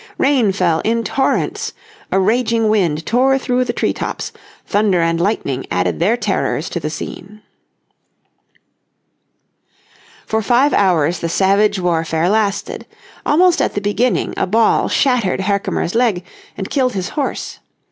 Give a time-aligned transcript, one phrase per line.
[0.17, 1.73] Rain fell in torrents,
[2.11, 4.31] a raging wind tore through the tree tops,
[4.65, 7.43] thunder and lightning added their terrors to the scene.
[10.25, 12.87] For five hours the savage warfare lasted.
[13.27, 16.23] Almost at the beginning a ball shattered Herkimer's leg
[16.57, 17.59] and killed his horse.